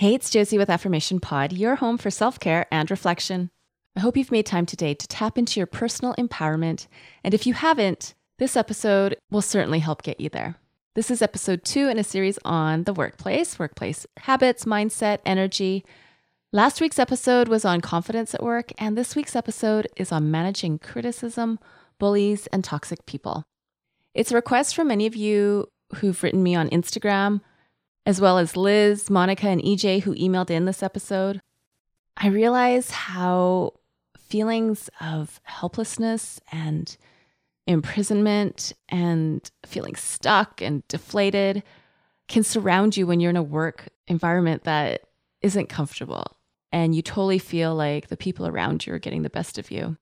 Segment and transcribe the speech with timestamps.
[0.00, 3.50] Hey, it's Josie with Affirmation Pod, your home for self care and reflection.
[3.94, 6.86] I hope you've made time today to tap into your personal empowerment.
[7.22, 10.54] And if you haven't, this episode will certainly help get you there.
[10.94, 15.84] This is episode two in a series on the workplace, workplace habits, mindset, energy.
[16.50, 20.78] Last week's episode was on confidence at work, and this week's episode is on managing
[20.78, 21.58] criticism,
[21.98, 23.44] bullies, and toxic people.
[24.14, 27.42] It's a request from many of you who've written me on Instagram
[28.06, 31.40] as well as Liz, Monica, and EJ who emailed in this episode,
[32.16, 33.74] I realize how
[34.18, 36.96] feelings of helplessness and
[37.66, 41.62] imprisonment and feeling stuck and deflated
[42.28, 45.02] can surround you when you're in a work environment that
[45.42, 46.36] isn't comfortable
[46.72, 49.96] and you totally feel like the people around you are getting the best of you.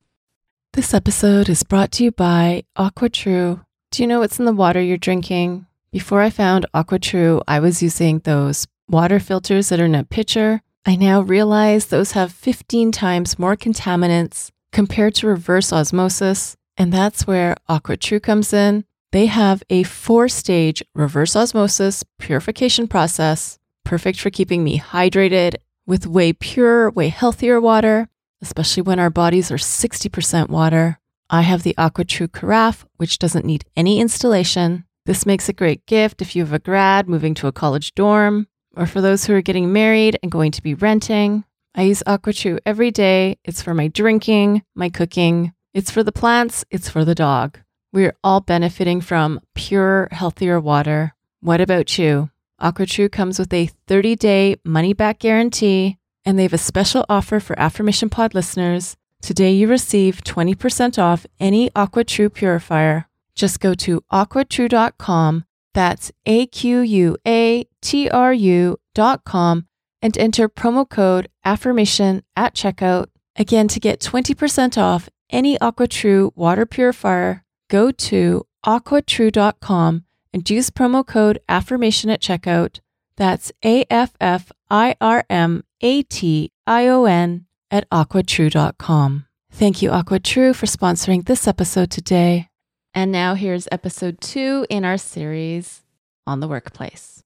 [0.74, 3.64] This episode is brought to you by AquaTrue.
[3.90, 5.66] Do you know what's in the water you're drinking?
[5.91, 10.61] Before I found AquaTrue, I was using those water filters that are in a pitcher.
[10.84, 17.27] I now realize those have 15 times more contaminants compared to reverse osmosis, and that's
[17.27, 18.84] where AquaTrue comes in.
[19.12, 25.55] They have a four stage reverse osmosis purification process, perfect for keeping me hydrated
[25.86, 28.08] with way purer, way healthier water,
[28.42, 30.98] especially when our bodies are 60% water.
[31.30, 34.84] I have the AquaTrue Carafe, which doesn't need any installation.
[35.09, 38.47] This makes a great gift if you have a grad moving to a college dorm,
[38.77, 41.45] or for those who are getting married and going to be renting.
[41.75, 43.39] I use AquaTrue every day.
[43.42, 47.59] It's for my drinking, my cooking, it's for the plants, it's for the dog.
[47.91, 51.14] We're all benefiting from pure, healthier water.
[51.41, 52.29] What about you?
[52.61, 57.41] AquaTrue comes with a 30 day money back guarantee, and they have a special offer
[57.41, 58.98] for Affirmation Pod listeners.
[59.23, 65.44] Today, you receive 20% off any AquaTrue purifier just go to aquatrue.com.
[65.72, 69.66] That's A Q U A T R U.com
[70.02, 73.06] and enter promo code affirmation at checkout.
[73.36, 81.06] Again, to get 20% off any AquaTrue water purifier, go to aquatrue.com and use promo
[81.06, 82.80] code affirmation at checkout.
[83.16, 89.26] That's A F F I R M A T I O N at aquatrue.com.
[89.50, 92.48] Thank you, AquaTrue, for sponsoring this episode today.
[92.94, 95.82] And now here's episode two in our series
[96.26, 97.22] on the workplace.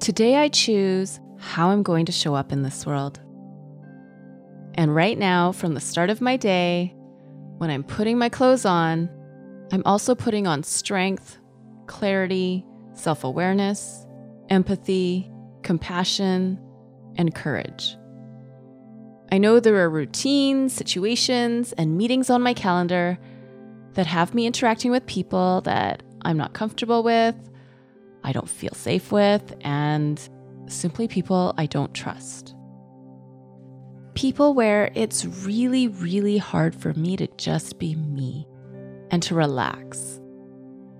[0.00, 3.20] Today I choose how I'm going to show up in this world.
[4.74, 6.94] And right now, from the start of my day,
[7.58, 9.08] when I'm putting my clothes on,
[9.72, 11.38] I'm also putting on strength,
[11.86, 14.06] clarity, self awareness,
[14.50, 15.30] empathy,
[15.62, 16.60] compassion,
[17.16, 17.96] and courage.
[19.32, 23.18] I know there are routines, situations, and meetings on my calendar
[23.94, 27.34] that have me interacting with people that I'm not comfortable with,
[28.22, 30.20] I don't feel safe with, and
[30.66, 32.54] simply people I don't trust.
[34.14, 38.46] People where it's really, really hard for me to just be me
[39.10, 40.20] and to relax.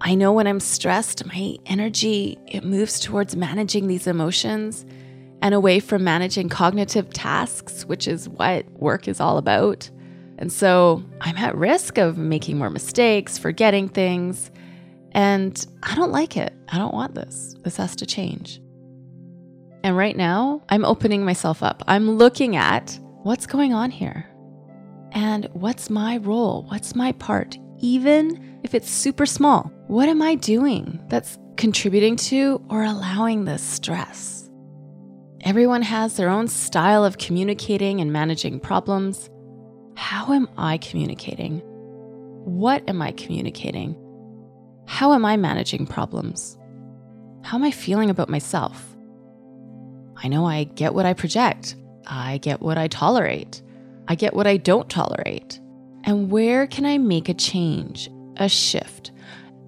[0.00, 4.84] I know when I'm stressed, my energy it moves towards managing these emotions
[5.42, 9.90] and away from managing cognitive tasks, which is what work is all about.
[10.38, 14.50] And so I'm at risk of making more mistakes, forgetting things,
[15.12, 16.52] and I don't like it.
[16.68, 17.54] I don't want this.
[17.62, 18.60] This has to change.
[19.82, 21.82] And right now, I'm opening myself up.
[21.86, 24.28] I'm looking at what's going on here
[25.12, 26.66] and what's my role?
[26.68, 27.56] What's my part?
[27.78, 33.62] Even if it's super small, what am I doing that's contributing to or allowing this
[33.62, 34.35] stress?
[35.46, 39.30] Everyone has their own style of communicating and managing problems.
[39.94, 41.60] How am I communicating?
[42.44, 43.94] What am I communicating?
[44.88, 46.58] How am I managing problems?
[47.44, 48.96] How am I feeling about myself?
[50.20, 51.76] I know I get what I project.
[52.08, 53.62] I get what I tolerate.
[54.08, 55.60] I get what I don't tolerate.
[56.02, 59.12] And where can I make a change, a shift?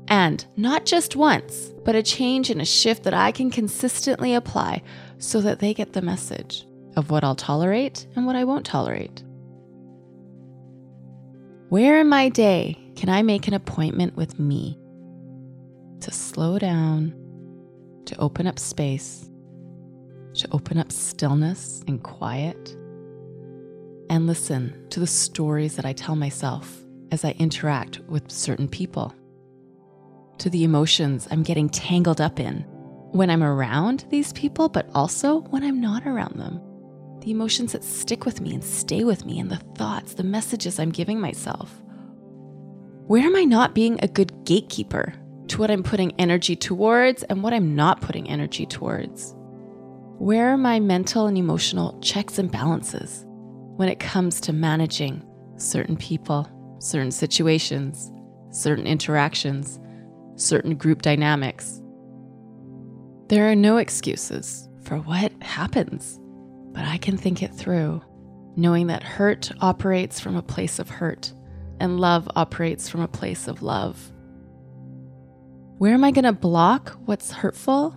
[0.09, 4.83] And not just once, but a change and a shift that I can consistently apply
[5.19, 6.67] so that they get the message
[6.97, 9.23] of what I'll tolerate and what I won't tolerate.
[11.69, 14.79] Where in my day can I make an appointment with me?
[16.01, 17.15] to slow down,
[18.07, 19.29] to open up space,
[20.35, 22.77] to open up stillness and quiet,
[24.11, 29.15] and listen to the stories that I tell myself as I interact with certain people,
[30.39, 32.65] to the emotions I'm getting tangled up in
[33.13, 36.61] when I'm around these people, but also when I'm not around them.
[37.21, 40.79] The emotions that stick with me and stay with me, and the thoughts, the messages
[40.79, 41.75] I'm giving myself.
[43.07, 45.15] Where am I not being a good gatekeeper
[45.49, 49.35] to what I'm putting energy towards and what I'm not putting energy towards?
[50.19, 53.25] Where are my mental and emotional checks and balances
[53.77, 55.25] when it comes to managing
[55.57, 56.49] certain people,
[56.81, 58.13] certain situations,
[58.51, 59.81] certain interactions,
[60.37, 61.81] certain group dynamics?
[63.29, 66.19] There are no excuses for what happens,
[66.73, 68.01] but I can think it through,
[68.57, 71.35] knowing that hurt operates from a place of hurt
[71.79, 74.13] and love operates from a place of love.
[75.77, 77.95] Where am I going to block what's hurtful?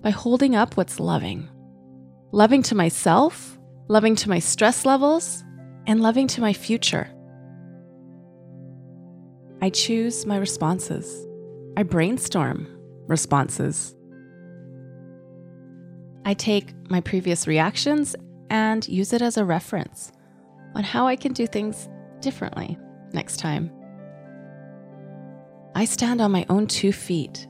[0.00, 1.46] By holding up what's loving.
[2.32, 5.44] Loving to myself, loving to my stress levels,
[5.86, 7.06] and loving to my future.
[9.60, 11.26] I choose my responses.
[11.76, 12.66] I brainstorm
[13.06, 13.94] responses.
[16.24, 18.14] I take my previous reactions
[18.50, 20.12] and use it as a reference
[20.74, 21.88] on how I can do things
[22.20, 22.78] differently
[23.12, 23.70] next time.
[25.74, 27.46] I stand on my own two feet.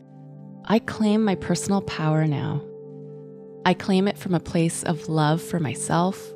[0.65, 2.63] I claim my personal power now.
[3.65, 6.33] I claim it from a place of love for myself.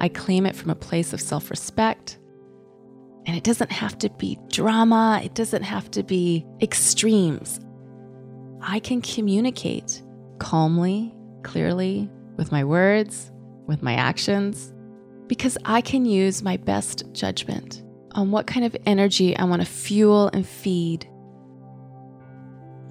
[0.00, 2.18] I claim it from a place of self respect.
[3.26, 7.60] And it doesn't have to be drama, it doesn't have to be extremes.
[8.62, 10.02] I can communicate
[10.38, 11.14] calmly,
[11.48, 13.32] clearly, with my words,
[13.66, 14.74] with my actions,
[15.28, 19.66] because I can use my best judgment on what kind of energy I want to
[19.66, 21.08] fuel and feed.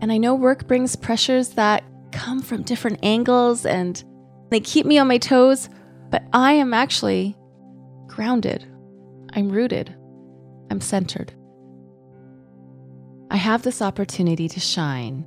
[0.02, 4.04] And I know work brings pressures that come from different angles and
[4.50, 5.70] they keep me on my toes,
[6.10, 7.38] but I am actually
[8.08, 8.66] grounded.
[9.34, 9.96] I'm rooted.
[10.72, 11.32] I'm centered.
[13.30, 15.26] I have this opportunity to shine,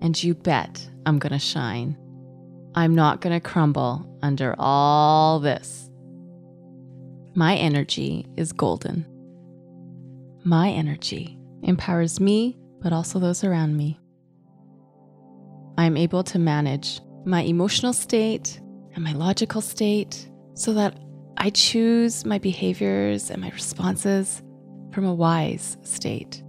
[0.00, 1.98] and you bet I'm going to shine.
[2.74, 5.90] I'm not going to crumble under all this.
[7.34, 9.06] My energy is golden.
[10.44, 13.98] My energy empowers me, but also those around me.
[15.76, 18.60] I am able to manage my emotional state
[18.94, 20.98] and my logical state so that
[21.36, 24.42] I choose my behaviors and my responses
[24.92, 26.42] from a wise state.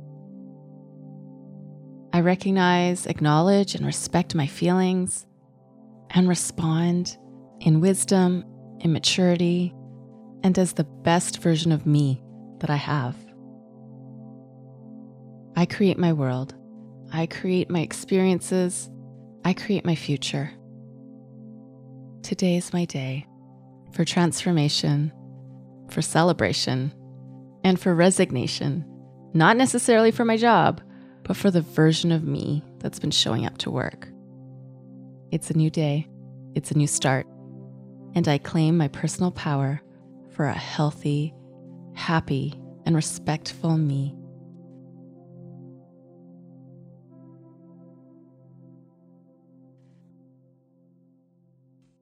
[2.14, 5.26] I recognize, acknowledge, and respect my feelings
[6.14, 7.18] and respond
[7.60, 8.46] in wisdom,
[8.80, 9.74] in maturity,
[10.44, 12.22] and as the best version of me
[12.60, 13.16] that I have.
[15.56, 16.56] I create my world.
[17.12, 18.90] I create my experiences.
[19.46, 20.52] I create my future.
[22.22, 23.28] Today is my day
[23.92, 25.12] for transformation,
[25.90, 26.92] for celebration,
[27.64, 28.86] and for resignation.
[29.34, 30.82] Not necessarily for my job,
[31.24, 34.13] but for the version of me that's been showing up to work.
[35.34, 36.08] It's a new day,
[36.54, 37.26] it's a new start,
[38.14, 39.82] and I claim my personal power
[40.30, 41.34] for a healthy,
[41.96, 42.54] happy,
[42.86, 44.16] and respectful me.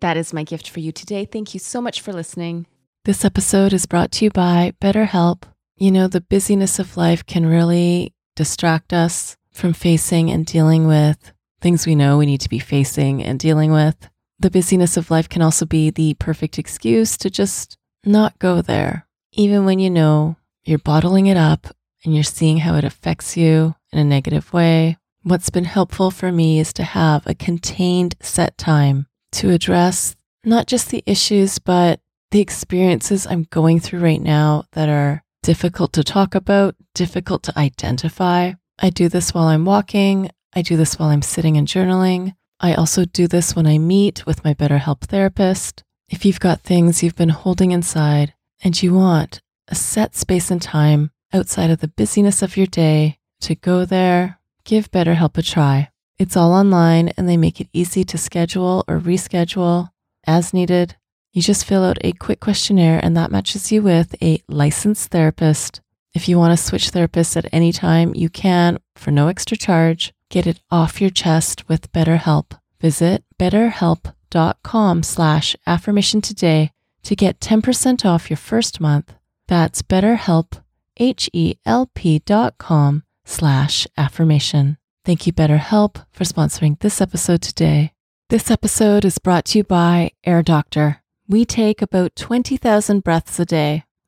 [0.02, 1.24] That is my gift for you today.
[1.24, 2.68] Thank you so much for listening.
[3.06, 5.44] This episode is brought to you by BetterHelp.
[5.78, 11.32] You know, the busyness of life can really distract us from facing and dealing with
[11.62, 14.10] things we know we need to be facing and dealing with.
[14.40, 19.08] The busyness of life can also be the perfect excuse to just not go there,
[19.34, 21.68] even when you know you're bottling it up
[22.04, 24.98] and you're seeing how it affects you in a negative way.
[25.24, 30.66] What's been helpful for me is to have a contained set time to address not
[30.66, 32.00] just the issues, but
[32.32, 37.60] the experiences I'm going through right now that are difficult to talk about, difficult to
[37.60, 38.54] identify.
[38.80, 40.32] I do this while I'm walking.
[40.54, 42.36] I do this while I'm sitting and journaling.
[42.60, 45.84] I also do this when I meet with my BetterHelp therapist.
[46.10, 50.62] If you've got things you've been holding inside and you want a set space and
[50.62, 55.90] time outside of the busyness of your day to go there, give BetterHelp a try.
[56.20, 59.90] It's all online and they make it easy to schedule or reschedule
[60.28, 60.96] as needed.
[61.34, 65.81] You just fill out a quick questionnaire and that matches you with a licensed therapist.
[66.14, 70.14] If you want to switch therapists at any time, you can for no extra charge.
[70.30, 72.58] Get it off your chest with BetterHelp.
[72.80, 76.72] Visit BetterHelp betterhelp.com slash affirmation today
[77.04, 79.14] to get 10% off your first month.
[79.48, 80.62] That's betterhelp,
[80.98, 84.78] H-E-L-P dot com slash affirmation.
[85.04, 87.94] Thank you, BetterHelp, for sponsoring this episode today.
[88.30, 91.02] This episode is brought to you by Air Doctor.
[91.28, 93.84] We take about 20,000 breaths a day.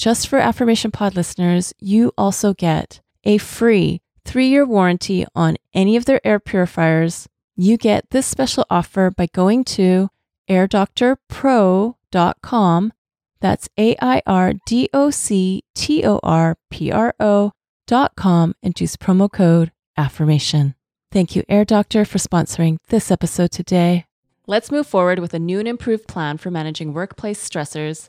[0.00, 5.94] just for Affirmation Pod listeners, you also get a free three year warranty on any
[5.94, 7.28] of their air purifiers.
[7.54, 10.08] You get this special offer by going to
[10.48, 12.92] airdoctorpro.com
[13.40, 17.52] that's A I R D O C T O R P R O
[17.86, 20.76] dot com and use promo code AFFIRMATION.
[21.12, 24.06] Thank you, Air Doctor, for sponsoring this episode today.
[24.46, 28.08] Let's move forward with a new and improved plan for managing workplace stressors.